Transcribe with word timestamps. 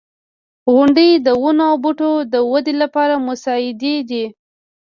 •غونډۍ 0.73 1.09
د 1.25 1.27
ونو 1.41 1.63
او 1.69 1.75
بوټو 1.83 2.11
د 2.33 2.35
ودې 2.51 2.73
لپاره 2.81 3.15
مساعدې 3.27 3.95
دي. 4.09 4.25